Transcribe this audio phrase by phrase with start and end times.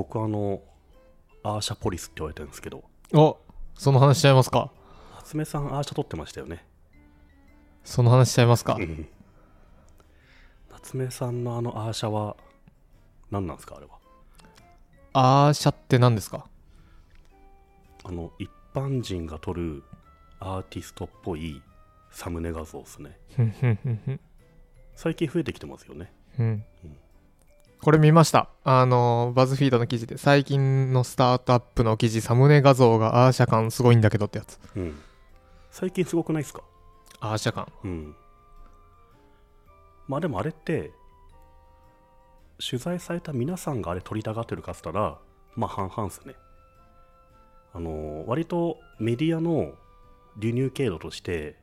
[0.00, 0.62] 僕あの
[1.42, 2.84] アーシャポリスって言われてるんですけど。
[3.12, 3.36] お
[3.74, 4.70] その話しちゃいますか。
[5.18, 6.64] 夏目さんアーシャ撮ってましたよね。
[7.84, 8.76] その話しちゃいますか。
[8.80, 9.06] うん。
[10.72, 12.34] 夏目さんのあのアーシャは
[13.30, 13.92] 何なんですかあれは？
[15.12, 16.46] アーシャって何ですか？
[18.02, 19.82] あの一般人が撮る
[20.38, 21.60] アーティストっぽい
[22.10, 23.18] サムネ画像ですね。
[24.94, 26.10] 最近増えてきてますよね。
[26.38, 26.64] うん
[27.82, 28.50] これ見ました。
[28.62, 34.58] あのバズフィードの記事で最近のスタートアップの記事サムネ画像がアーシャ感すごいんだけどってやつ。
[34.76, 35.00] うん。
[35.70, 36.62] 最近すごくないですか？
[37.20, 37.68] アーシャ感。
[37.84, 38.14] うん。
[40.08, 40.92] まあでもあれって
[42.58, 45.18] 取材された皆さんがあれ撮りたがってるかっつったら
[45.56, 46.34] まあ半々っすね。
[47.72, 49.72] あの割とメディアの
[50.36, 51.56] 流入経路として、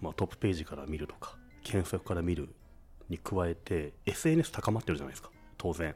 [0.00, 2.48] まあ、トップページから見るとか検索から見る
[3.12, 5.30] に加えて SNS 高まってるじゃないですか。
[5.56, 5.94] 当然。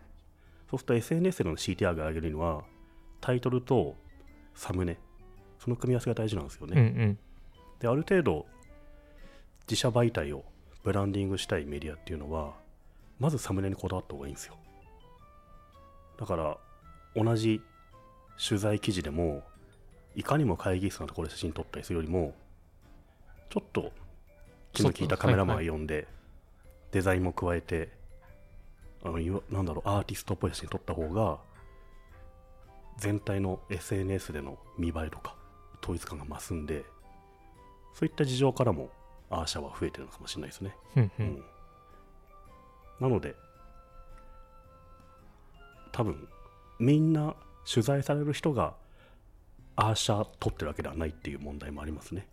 [0.70, 2.62] そうすると SNS での CTR が上げるには
[3.20, 3.96] タイトルと
[4.54, 4.98] サムネ。
[5.58, 7.18] その組み合わせが大事なんですよね、うんうん。
[7.80, 8.46] である程度
[9.68, 10.44] 自社媒体を
[10.84, 12.52] ブランディングしたいメディアっていうのは
[13.18, 14.54] まずサムネにこだわった方がいいんですよ。
[16.18, 16.58] だから
[17.16, 17.62] 同じ
[18.48, 19.42] 取材記事でも
[20.14, 22.34] いかにも会議室のところで写真撮ったりするよりも
[23.50, 23.92] ちょっと
[24.72, 26.06] 気の利いたカメラマンを呼んで
[26.96, 27.90] デザインも加えて
[29.04, 31.36] あのいわなんだろうアーティストっぽい写真撮った方が
[32.96, 35.34] 全体の SNS での見栄えとか
[35.82, 36.86] 統一感が増すんで
[37.92, 38.88] そういった事情からも
[39.28, 40.74] アーシャは増えてるのかもしれないですね。
[40.96, 41.44] うんん
[42.98, 43.34] なので
[45.92, 46.26] 多分
[46.78, 47.36] みんな
[47.70, 48.72] 取材される人が
[49.76, 52.26] アーシャ撮ってるわけではないっていう問題もありますね。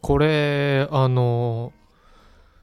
[0.00, 1.72] これあの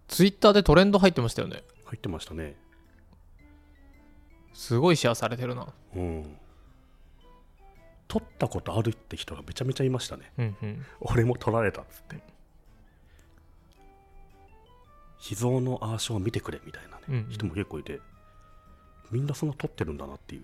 [0.07, 2.55] ツイッターでトレンド入ってましたよね入ってましたね。
[4.53, 6.37] すごいシェアされてるなうん。
[8.07, 10.31] 撮ったことあるって人がめちゃめちゃいましたね。
[10.37, 12.17] うんうん俺も撮られたっつって。
[15.19, 17.99] 秘蔵のアーシャを見てくれみたいなね、うんうん人も結構いて、
[19.11, 20.43] みんなそんな撮ってるんだなっていう。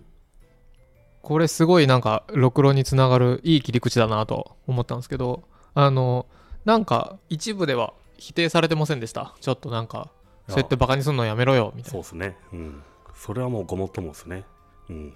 [1.22, 5.44] これすごいなんかろくろにつながるいい切り口だなと思ったんですけど
[5.76, 6.26] あの
[6.66, 9.34] なんか一部では否定されてませんでした？
[9.42, 10.12] ちょっとなんか
[10.48, 12.38] そうやってバカにすんのやめろよみたいなそうですね。
[12.54, 12.84] うん。
[13.16, 14.44] それはもうごもっともですね。
[14.90, 15.14] うん。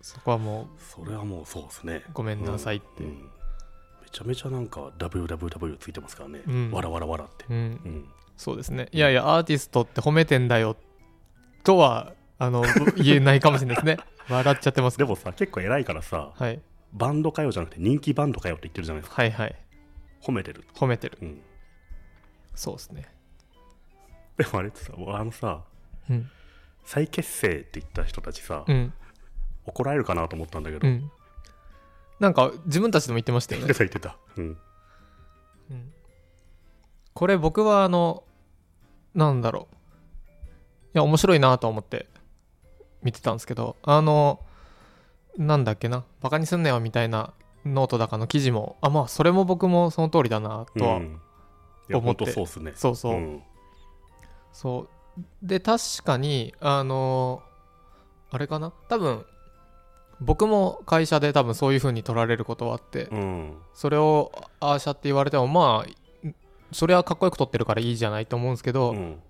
[0.00, 2.02] そこはもそれはもうそうですね。
[2.08, 3.20] うごめんなさいってうんうんめ
[4.12, 6.42] ちゃめちゃなんか WWW ついてますからね。
[6.46, 7.46] うんわらわらわらって。
[7.48, 7.58] うんう
[7.88, 8.08] ん。
[8.36, 10.74] そうですねいやいやアーティストって褒めてんだよ
[11.62, 12.64] とはあの
[12.96, 13.96] 言えないかもしれないですね
[14.28, 16.60] 笑っちゃってますでもさ、結構偉いからさ、はい
[16.94, 19.20] バンドかよじゃなくて人気バンドかよって言ってるじゃないですか。
[19.22, 19.54] はいはい
[20.22, 20.64] 褒めてる。
[20.74, 21.40] 褒めてるうん。
[22.54, 23.08] そうですね
[24.38, 25.64] でもあれってさ、あのさ、
[26.08, 26.30] うん
[26.86, 28.92] 再結成って言った人たちさ、うん
[29.66, 31.10] 怒られるかなと思ったんだけど、うん
[32.20, 34.40] なんか自分たちでも言ってましたよね 言ってた言ってた。
[34.40, 34.58] うん。
[35.70, 35.92] うん
[37.14, 38.24] これ僕はあの
[39.14, 39.74] なんだろう
[40.26, 40.28] い
[40.94, 42.08] や面白いなと思って
[43.02, 44.40] 見てたんですけどあの
[45.36, 47.32] なんだっけなバカにすんなよみたいな
[47.64, 51.10] ノートだかの記事もあまあそれも僕もその通りだなとは、思っ
[51.88, 52.72] て本当そうっすね。
[52.74, 53.42] そうそう、ん。
[54.52, 55.22] そう。
[55.42, 57.42] で確かにあの
[58.30, 58.72] あれかな？
[58.88, 59.24] 多分
[60.20, 63.56] 僕も会社で多分そういう風に取られることはあって、うん。
[63.74, 66.30] それをアーシャって言われてもまあ
[66.72, 69.20] それはかっこよく撮ってるからいいじゃないと思うんですけど、うん。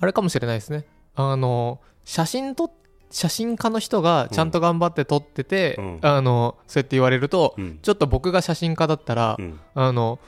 [0.00, 0.86] あれかもしれないですね。
[1.14, 2.70] あの写真と
[3.10, 7.78] 写真家の人がちゃんと頑張って撮ってて、うんあのそうやって言われると、うん。
[7.82, 9.60] ちょっと僕が写真家だったら、うん。
[9.74, 10.18] あの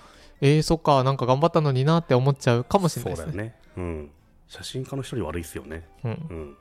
[0.41, 3.56] えー、そっかなんか頑張ったのになって思っちゃうかもしれないですねそうだよね。
[3.76, 4.10] うん。
[4.48, 5.87] 写真家の人に悪いっすよね。
[6.04, 6.56] うん、うん。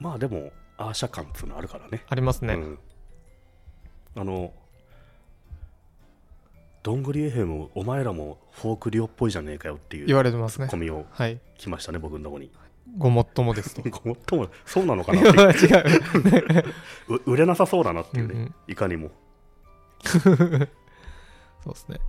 [0.00, 2.04] まあでも、アーシャ感っていうのあるからね。
[2.08, 2.78] ありますね、うん。
[4.16, 4.52] あの、
[6.82, 12.50] どんぐりエヘム、お前らもフォークリオっぽいじゃねえかよっていう言われてますねコミをはい来ましたね、僕のとこに。
[12.98, 13.82] ごもっともですと。
[13.88, 15.66] ごもっとも、そうなのか違なって。
[17.08, 17.14] う。
[17.14, 18.54] う売れなさそうだなっていうね、うんうん。
[18.68, 19.10] いかにも。
[20.04, 20.28] そう
[21.72, 22.00] ですね。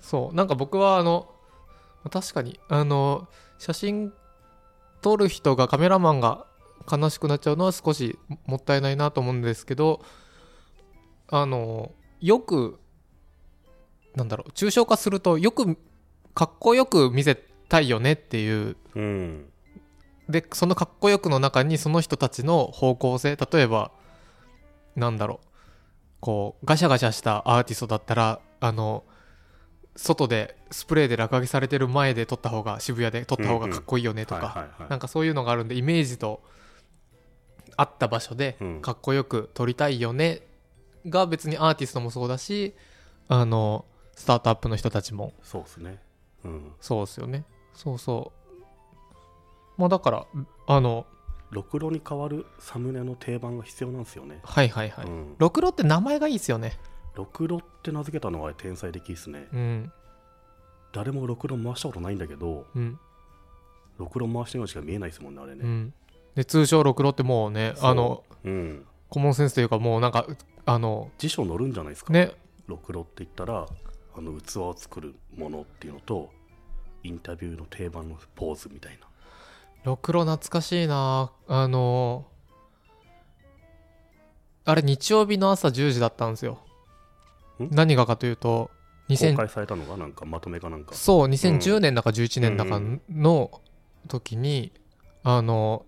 [0.00, 0.34] そう。
[0.34, 1.30] なんか僕はあの
[2.10, 3.28] 確かにあの
[3.58, 4.12] 写真
[5.00, 6.46] 撮る人がカメラマンが
[6.90, 10.04] 悲しくなっちゃうのは少しもったいないなと思うんですけど
[11.28, 12.78] あのよく
[14.14, 15.78] なんだろう抽象化するとよく
[16.34, 17.36] かっこよく見せ
[17.68, 19.46] たいよねっていううん。
[20.28, 23.90] でそのかっこよくの中にその人たちの方向性例えば
[24.96, 25.48] なんだろう。
[26.20, 29.04] こうガシャガシャしたアーティストだったらあの
[29.94, 36.42] 外でスプレーで落書きされてる前で撮った方が渋谷で撮った方がかっこいいよねとか、なんかそういうのがあるんでイメージと
[37.76, 38.80] 合った場所でうん。
[38.80, 40.40] かっこよく撮りたいよね
[41.06, 42.74] が別にアーティストもそうだし
[43.28, 43.84] あの
[44.16, 45.34] スタートアップの人たちも。
[45.42, 45.98] そうですね。
[46.44, 46.72] うん。
[46.80, 47.44] そうですよね。
[47.74, 48.43] そうそう
[49.76, 50.26] まあだから
[50.66, 51.06] あの
[51.50, 55.34] ろくろに代わるサムネの定番が必要なんですよね、はいはいはい、うん。
[55.38, 56.78] ろくろって名前がいいですよね。
[57.14, 59.46] ろくろって名付けたのは天才的ですね。
[59.52, 59.92] うん。
[60.92, 62.98] 誰もろくろ回したことないんだけどうん。
[63.98, 65.94] ろくろ回してるのしか見えないですもんねあれね、うん。
[66.34, 67.90] で通称ろくろってもうねそう。
[67.90, 70.26] あのうん、コモンセンスというかもうなんか
[70.66, 72.32] あの辞書載るんじゃないですか、ね。
[72.66, 73.66] ろくろって言ったら
[74.16, 76.30] あの器を作るものっていうのと
[77.04, 79.06] インタビューの定番のポーズみたいな
[79.84, 81.30] ろくろ懐かしいな。
[81.46, 82.26] あの
[84.64, 86.58] あれ日曜日の朝10時だったんですよ。
[87.62, 87.68] ん？
[87.70, 88.70] 何がかというと
[89.08, 90.94] 公2000開されたのがなんかまとめかなんか。
[90.94, 93.60] そう2010年だか11年だかうんの
[94.08, 94.72] 時に、
[95.22, 95.84] あの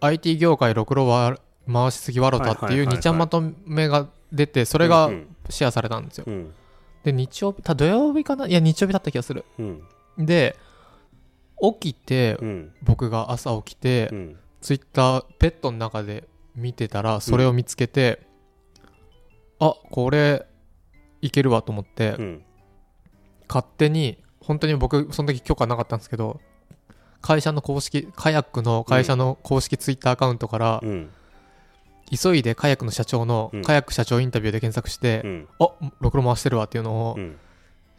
[0.00, 1.38] IT 業界ろくろは
[1.72, 2.96] 回しすぎわろたってはいうはいはい。
[2.96, 5.36] 2ちゃんまとめが出てそれがうん。
[5.50, 6.24] シェアされたんですよ。
[6.26, 6.54] うん。
[7.04, 8.48] で日曜日た土曜日かな？
[8.48, 9.44] いや日曜日だった気がする。
[9.58, 9.82] うん。
[10.18, 10.56] で
[11.60, 12.72] 起きてうん。
[12.82, 14.36] 僕が朝起きてうん。
[14.60, 18.26] ツイッターベッドの中で見てたらそれを見つけて、
[19.58, 20.46] あこれ
[21.20, 22.44] いけるわと思って、うん。
[23.46, 26.40] 勝手に本当に僕その時許可なかったんですけど
[27.20, 31.10] 会社の公式カヤックの会社の公式ツイッターアカウントから、うん。
[32.10, 33.62] 急いでカヤックの社長の、うん。
[33.62, 35.48] カヤック社長インタビューで検索して、うん。
[35.58, 35.68] あ
[36.00, 37.36] ろくろ回してるわっていうのをうん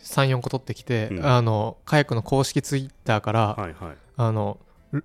[0.06, 1.26] 34個取ってきて、うん。
[1.26, 3.96] あのカヤックの公式ツイッターから、はいはい。
[4.18, 4.58] あの
[4.94, 5.04] ろ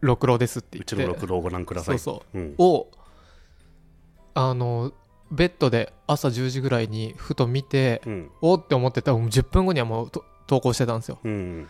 [0.00, 0.96] ろくろですって言うって。
[0.96, 1.98] ちのろくろをご覧ください。
[1.98, 2.38] そうそう。
[2.38, 2.54] うん。
[2.58, 2.88] を
[4.34, 4.92] あの
[5.30, 8.30] ベッドで朝10時ぐらいにふと見てうん。
[8.40, 11.18] おって思ってたらもう10分後にはもうと投稿してたんですよ。
[11.24, 11.68] うん。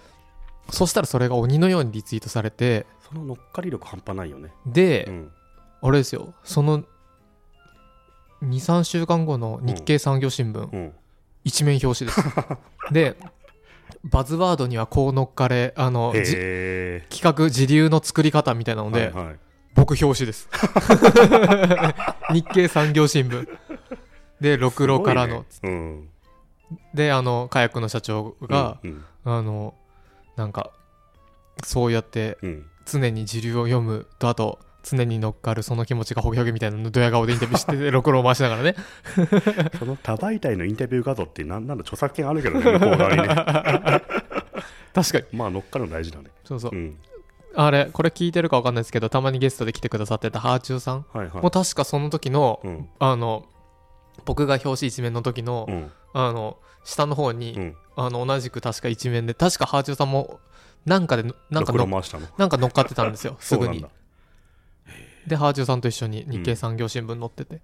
[0.71, 4.53] そしたらそれが鬼のようにリツイートされてその乗っかり力半端ないよね。
[4.67, 5.31] で、うん。
[5.83, 6.35] あれですよ。
[6.45, 6.85] その
[8.43, 10.93] 23週間後の日経産業新聞、うん
[11.45, 12.23] 一面表紙です。
[12.93, 13.17] で
[14.05, 19.39] バズワードにはこう乗っかれあの企画時流の作り方みたいなえので、はいはい。
[19.75, 20.49] 僕表紙です。
[22.33, 23.49] 日経産業新聞。
[24.41, 25.45] でろくろからの、ね。
[25.63, 26.09] うん。
[26.95, 29.75] であのカヤックの社長が、うんあの
[30.35, 30.71] なんか
[31.63, 32.67] そうやってうん。
[32.85, 38.75] 常に時流を読むとあと常に乗っかるその気持ちがホゲホゲみたいなのドヤ顔でインタビューしててろくろを回しながらね。
[39.79, 43.29] その多媒体のインタビュー画像ってなんなんだ著作権あるけどね 向こう側にね。
[44.95, 45.25] 確かに。
[45.33, 46.31] まあ乗っかるの大事だね。
[46.45, 46.99] そうそう、うん。
[47.55, 51.07] あれこれ聞いてるか分かんないですけどたまにゲストで来てくださってたハーチューさん。
[51.13, 51.43] はいはい。
[51.43, 52.89] も確かその時の、うん。
[52.99, 53.47] あの
[54.25, 57.77] 僕が表紙一面の時の、うんあの下の方に、うん。
[57.97, 60.41] あの同じく確か一面で確かハーチューさんも
[60.87, 61.87] なんかでなんかの
[62.39, 63.85] なんか乗っかってたんですよすぐに
[65.27, 67.61] でハーチューさんと一緒に日経産業新聞載ってて、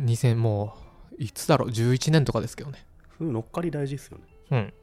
[0.00, 0.76] 2000も
[1.18, 2.84] ういつだろう？11年とかですけどね。
[3.18, 4.24] そういう乗っかり大事ですよね。
[4.50, 4.74] うん。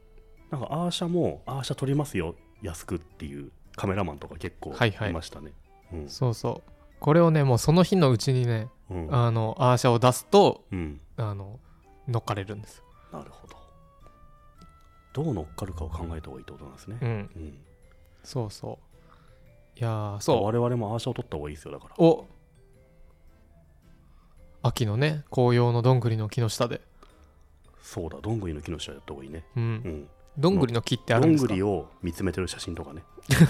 [0.50, 5.52] なんかアーシャもアーシャ撮りますよ安くっていうカメラマンとか結構はいましたね。
[5.92, 6.08] うん。
[6.08, 6.70] そうそう。
[7.00, 9.14] これをねもうその日のうちにねうん。
[9.14, 11.00] あのアーシャを出すとうん。
[11.16, 11.58] あの
[12.08, 12.82] 乗っかれるんです。
[13.12, 13.56] なるほど。
[15.12, 16.98] どう乗っかるかを考えた方がいいってことなんですね。
[17.00, 17.08] うん。
[17.08, 17.58] うん。
[18.22, 18.89] そうそう。
[18.89, 18.89] い
[19.82, 20.44] やーそう。
[20.44, 21.94] 我々もアーシャを撮った方がいいですよだから。
[21.98, 22.26] お。
[24.62, 26.80] 秋のね紅葉のどんぐりの木の下で。
[27.82, 29.44] そうだどんぐりの木の下やった方がいいね。
[29.56, 29.66] ううん。
[29.76, 31.48] んどんぐりの木ってあどんるんですか？
[31.48, 33.02] ぐりを見つめてる写真とかね。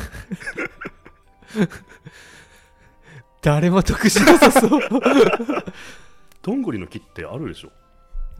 [3.42, 4.80] 誰も得しなさそう。
[6.42, 7.70] どんぐりの木ってあるでしょ？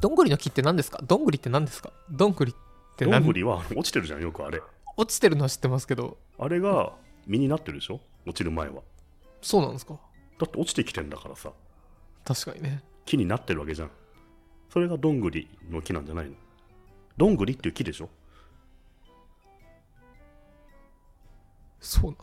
[0.00, 1.00] どんぐりの木って何ですか？
[1.03, 1.91] どんぐりって何ですか？
[2.11, 3.21] どんぐりって何？
[3.21, 4.62] どんぐりは落ちてるじゃんよくあれ。
[4.97, 6.19] 落ちてるのは知ってますけど。
[6.38, 6.93] あれが
[7.27, 8.00] 実になってるでしょ？
[8.27, 8.83] 落ちる前は。
[9.43, 9.95] そうなんですか？
[10.39, 11.53] だって落ちてきてんだからさ。
[12.25, 12.83] 確かにね。
[13.07, 13.91] 木になってるわけじゃん。
[14.69, 16.35] それがどんぐりの木なんじゃないの？
[17.17, 18.09] どんぐりっていう木でしょ？
[21.81, 22.17] そうなの？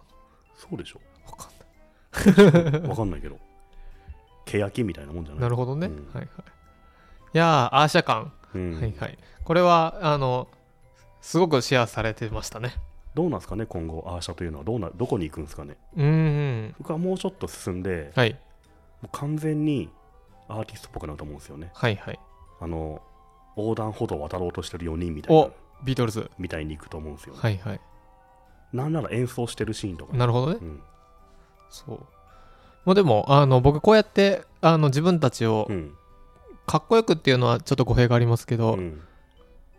[0.55, 1.01] そうでしょ？
[1.25, 2.81] わかんない。
[2.89, 3.37] わかんないけど。
[4.45, 5.41] 欅みたいなもんじゃない？
[5.41, 5.95] なるほどね、うん。
[6.13, 6.27] はいはい。
[7.33, 8.75] いやーアーシャ感、うん。
[8.79, 9.17] はいはい。
[9.43, 10.47] これはあの
[11.21, 12.73] すごくシェアされてましたね
[13.17, 14.63] どうなんですかね今後アーシャというのは。
[14.63, 15.75] どうなどこに行くんですかね。
[15.95, 16.05] うー
[16.67, 16.75] ん。
[16.77, 18.33] 僕はもうちょっと進んではい。
[19.01, 19.89] もう完全に
[20.47, 21.71] アーティストっぽくなると思うんですよね。
[21.73, 22.19] はいはい。
[22.61, 23.01] あの
[23.57, 25.51] 横断歩道を渡ろうとしてる4人みたいなお
[25.83, 26.29] ビートルズ。
[26.37, 27.39] みたいに行くと思うんですよ、ね。
[27.41, 27.81] はいはい。
[28.71, 30.13] なんなら演奏してるシーンとか。
[30.13, 30.59] ね、なるほどね。
[30.61, 30.81] うん。
[31.71, 31.99] そう。
[32.85, 35.95] まあでもあの僕こうやってあの自分たちをうん。
[36.67, 39.01] かっこよくっていうのはちょっと語弊がありますけど、うん。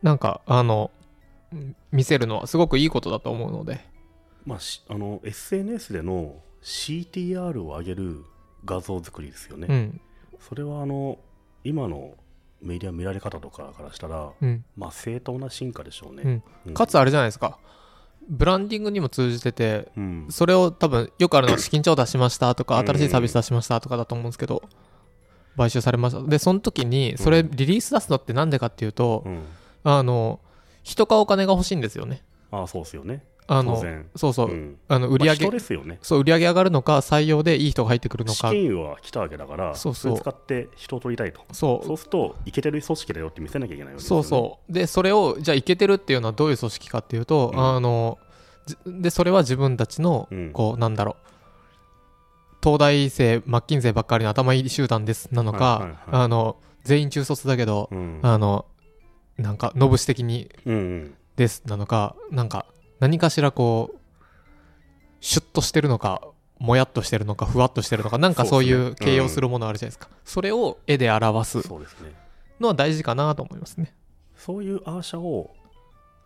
[0.03, 0.98] なんかあのうん
[1.93, 3.81] 見せるのはすごくいいことだと思うので。
[4.45, 8.25] まあ、しあの SNS での CTR を上げる
[8.65, 10.01] 画像作りですよね、うん。
[10.41, 11.19] それはあの
[11.65, 12.15] 今の
[12.63, 14.65] メディア見られ方とかからしたら、うん。
[14.77, 16.43] まあ、正当な進化でしょうね、
[16.75, 17.59] かつあれじゃないですか。
[18.29, 20.27] ブランディングにも通じててうん。
[20.31, 22.87] それを多分よくあるのは資金調達しましたとかうん。
[22.87, 24.63] 新しいサービス出しましたとかだと思うんですけど
[25.57, 26.23] 買収されました。
[26.23, 29.43] でその時にそれリリース出すのってなんでかっていうとうん。
[29.85, 30.41] あの
[30.89, 32.23] 人かお金が欲しいんですよね。
[32.51, 33.23] ああそうですよね。
[33.47, 34.07] あの当然。
[34.17, 34.79] そうそう、ん。
[34.89, 35.99] あの売り上げ、まあ人ですよね。
[36.01, 40.15] そう売り上げ上がるのか採用でいい人が入ってくるの資か金は来たわけだからそうそう。
[40.15, 41.43] れ使って人を取りたいと。
[41.53, 41.87] そう。
[41.87, 44.73] そうするとイケてる組織だよって見せなきゃいけないわけですよ、ね、そうそう。
[44.73, 47.77] でそれをじゃあいけてるっていうのはどういう組織かっていうと、うん。
[47.77, 48.19] あの
[48.65, 50.53] じでそれは自分たちのうん。
[50.53, 51.29] こうなんだろう。
[52.63, 55.99] 東大生マッキンゼばっかりの頭いい集団ですなのか、はいはいはい。
[56.25, 58.21] あの全員中卒だけど、うん。
[58.23, 58.67] あの
[59.39, 60.51] なんかノブシ的に
[61.37, 62.67] ですなのかなんか
[62.99, 63.99] 何かしらこう
[65.21, 66.23] シュッとしてるのか
[66.59, 71.63] もやっとしてるのかふわっとしてるのか なんかそういう形容するものあるじゃないですか、それを絵で表す
[72.61, 73.95] のは大事かなと思いますね。
[74.35, 75.55] そういうアーシャを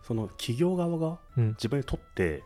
[0.03, 1.49] その企業側がうん。
[1.51, 2.43] 自分に取って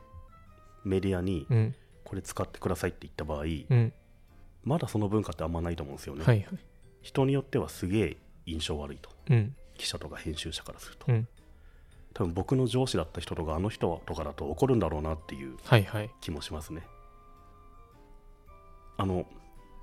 [0.85, 1.75] メディアにうん。
[2.05, 3.93] これ使ってくださいって言った場合、うん。
[4.65, 6.49] まだその文化ってあんまないと思うんですよね、
[7.03, 9.11] 人によってはすげえ印象悪いと。
[9.31, 11.29] うん記者とか編集者からすると、うん。
[12.15, 16.11] 多分僕の上司だった人とかあの人とかだと怒るんだろうなっていうはいはい。
[16.21, 16.87] 気もしますね。
[18.97, 19.27] あの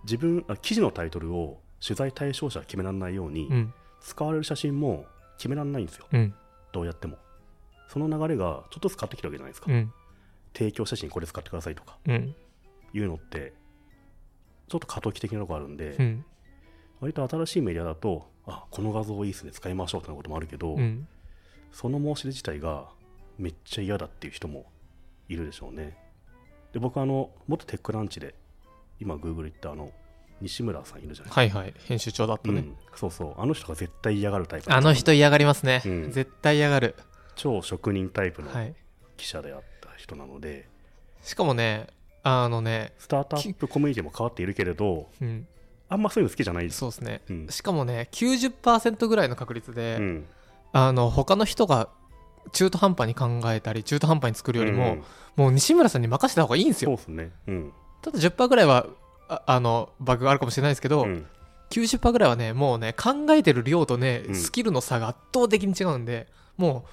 [0.04, 3.74] 自分あ記事のタイトルを取材対象者は決められないように、うん。
[4.02, 5.06] 使われる写真も
[5.38, 6.06] 決められないんですよ。
[6.12, 6.34] うん。
[6.72, 7.18] どうやっても。
[7.88, 9.94] その流れがちょっとずつ変わってきてるわけじゃないですか、うん。
[10.54, 12.36] 提供写真これ使ってくださいとかうん。
[12.94, 13.54] いうのって
[14.68, 16.26] ちょっと過渡期的なとこあるんで、うん
[17.04, 21.06] 割と新しいメディアだとあこの画像いいですね使いましょうってなこともあるけど、うん。
[21.74, 22.86] その申し出自体が
[23.38, 24.66] めっちゃ嫌だっていう人も
[25.28, 25.98] いるでしょうね。
[26.72, 28.36] で僕あの元テックランチで
[29.02, 29.92] 今 Google 行ったあの
[30.40, 31.74] 西村さんいるじゃないですか、はいはい。
[31.86, 33.42] 編集長だったね、うん、そうそう。
[33.42, 36.12] あの人が絶対嫌がるタイプあの人嫌がりますね、うん。
[36.12, 36.96] 絶対嫌がる。
[37.36, 38.74] 超職人タイプのはい。
[39.18, 40.70] 記者であった人なので、
[41.22, 41.88] しかもね
[42.24, 45.48] あのねスタートアップコミュニティも変わっているけれどうん
[45.94, 46.70] あんまそういうの好きじゃない。
[46.72, 47.22] そうですね。
[47.30, 47.48] うん。
[47.50, 50.26] しかもね90%ぐらいの確率で、うん。
[50.72, 51.88] あの他の人が
[52.52, 55.04] 中途半端に考えたり中途半端に作るよりも、うん。
[55.36, 56.90] もう西村さんに任せた方がいいんですよ。
[56.90, 57.32] そうですね。
[57.48, 57.74] うん。
[58.02, 58.88] ただ10%ぐらいは
[59.30, 61.28] ああのバグがあるかもしれないですけど、うん。
[61.70, 64.36] 90%ぐらいはねもうね考えてる量とね、うん。
[64.36, 66.86] スキルの差が圧倒的に違うんでも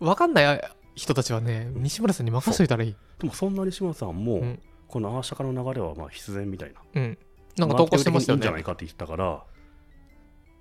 [0.00, 2.96] う分かんない人たちはね西村さんに任せといたらいい。
[3.18, 4.60] でもそんな西村さんも、うん。
[4.88, 6.80] このアーシャカの流れはまあ必然みたいな。
[6.94, 7.18] うん
[7.56, 9.42] なんか投稿してましたよマーケティング的にいいんじゃないねかって言ってたから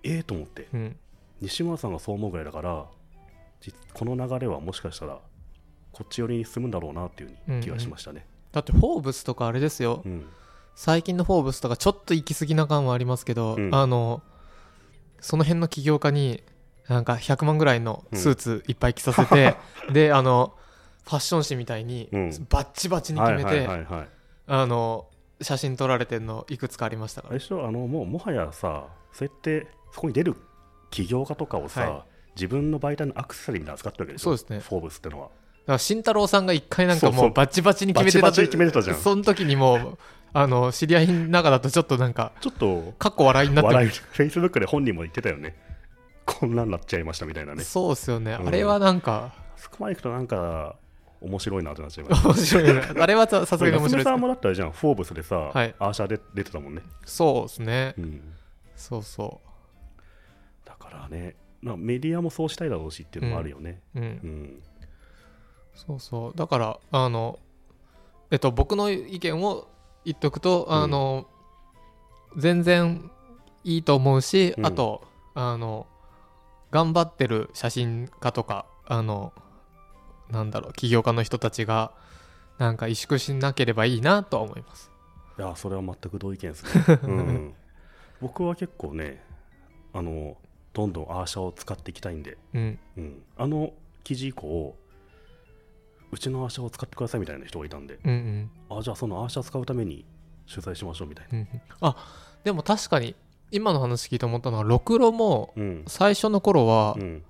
[0.03, 0.67] ええと思って。
[0.74, 0.96] うん。
[1.41, 2.86] 西村さんがそう思うぐらいだから
[3.62, 5.19] じこの流れはもしかしたら
[5.91, 8.25] こっち寄りに進むんだろうなっていう気がしましたね。
[8.51, 10.01] だってフォーブスとかあれですよ。
[10.05, 10.25] うん。
[10.75, 13.75] 最近のフォーブスとかちょっと行き過ぎな感はありますけど、うん。
[13.75, 14.22] あの
[15.19, 16.43] その辺の起業家に
[16.88, 19.55] なんか100万ぐらいのスーツいっぱい着させて、
[19.91, 20.53] であの
[21.03, 22.29] ファッション誌みたいにうん。
[22.50, 23.67] バッチバチに決めて、
[24.48, 25.08] あの
[25.41, 27.31] 写真撮られてるのいくつかありましたから。
[27.31, 27.65] あれでしょ？
[27.67, 30.36] あのもうもはやさそうやってそこに出る
[30.91, 32.05] 起業家とかをさ、は
[32.36, 34.24] 自分の媒体のアクセサリーみたいなの扱ってるわけでしょ？
[34.25, 34.60] そうですね。
[34.60, 35.27] フォーブスってのは。
[35.27, 38.98] だから慎太郎さんが一回なんかもうバッチバチに決めてたバチバチに決めてたじゃん。
[38.98, 39.98] その時にもう
[40.34, 45.55] あの知り合いの中だとちょっとなんかちょっとかっこ笑いになって笑フェイスブックで本人も言ってたよね。
[46.25, 47.63] こんなんなっちゃいましたみたいなね。
[47.63, 48.48] そうですよね、うん。
[48.48, 50.75] あれはなんかそこまで行くとなんか
[51.21, 52.27] 面白いなってなっちゃいます。
[52.27, 52.81] 面白いね。
[52.99, 53.97] あれはささすがに面白いですね。
[53.97, 55.75] 娘さんもだったらじゃんフォーブスでさ、はい。
[55.79, 57.93] アーシャーで出てたもんね、そうですね。
[57.97, 58.33] うん、
[58.75, 59.41] そうそ
[60.65, 63.81] だからねまあメディアもそうしたいだろうしっていうのもあるよね。
[63.95, 64.05] ううん。
[64.05, 64.63] うん。
[65.73, 66.38] そうそう。
[66.38, 67.39] だからあの
[68.31, 69.67] えっと僕の意見を
[70.05, 71.27] 言っとくと、あの
[72.38, 73.11] 全然
[73.63, 74.65] いいと思うし、うん。
[74.65, 75.03] あと
[75.35, 75.85] あの
[76.71, 79.33] 頑張ってる写真家とかあの
[80.31, 81.91] なんだろう起業家の人たちが
[82.57, 84.91] なんか萎縮しなければいいなとは思います。
[85.38, 87.53] いやそれは全く同意見ですね、 うん、
[88.19, 89.24] 僕は結構ね
[89.93, 90.36] あの
[90.74, 92.79] どんどんアーシャを使っていきたいんで、うん。
[92.98, 94.75] うん、あの記事以降
[96.12, 98.00] うちのアーシャを使ってくださいみたいな人がいたんで。
[98.03, 98.77] うんうん。
[98.77, 100.05] あじゃあそのアーシャ使うために
[100.50, 101.38] 取材しましょうみたいな。
[101.39, 101.62] うんうん。
[101.81, 101.95] あ
[102.43, 103.15] でも確かに
[103.51, 107.24] 今の話聞いて思ったのはろくろもうん、最初の頃は、うん、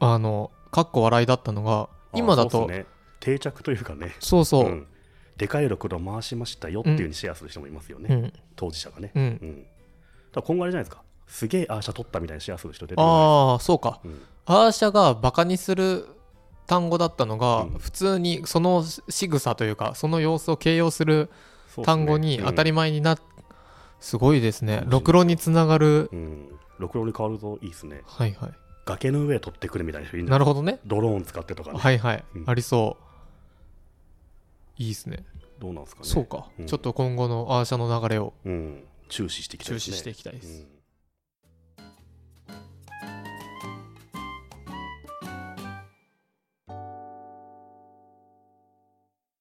[0.00, 2.66] あのかっこ笑いだったのが今だと。
[2.66, 2.86] ね、
[3.20, 4.14] 定着というかね。
[4.20, 4.68] そうう。
[4.68, 4.86] ん。
[5.36, 8.32] でかいろくろ回しましたよっていうふうにシェアする人もいますよね、うん。
[8.56, 9.22] 当事者がね、うん。
[9.22, 9.66] うん、
[10.32, 11.02] だ今後あれじゃないですか。
[11.26, 14.00] すげえアーシャ取ったみたいにシェアする人出てくるああそうか。
[14.46, 16.06] アーシャがバカにする
[16.66, 17.70] 単語だったのが、うん。
[17.78, 21.30] 普通にその仕草というかその様子を形容する
[21.82, 23.18] 単語に当たり前になっ、
[23.98, 24.84] すごいですね。
[24.86, 26.10] ろくろにつながる。
[26.78, 28.02] ろくろに変わるといいですね。
[28.06, 28.52] はいはい
[28.84, 30.80] 崖の上取ってくるみたいな人いるなるほどね。
[30.86, 32.44] ドローン使ってとかね、はいはい、うん。
[32.46, 34.82] ありそう。
[34.82, 35.24] いいですね。
[35.58, 36.08] どうなんですかね。
[36.08, 36.66] そうか、うん。
[36.66, 38.34] ちょっと今後のアーシャの流れを。
[38.44, 39.92] うん、注視していきたいですね。
[39.92, 40.62] 注視していきたいです。
[40.68, 40.73] うん